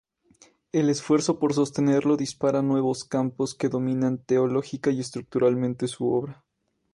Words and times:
El 0.71 0.89
esfuerzo 0.89 1.37
por 1.37 1.53
sostenerlo 1.53 2.17
dispara 2.17 2.63
nuevos 2.63 3.03
campos 3.05 3.53
que 3.53 3.69
dominan 3.69 4.17
teológica 4.17 4.89
y 4.89 4.99
estructuralmente 4.99 5.87
su 5.87 6.11
obra. 6.11 6.43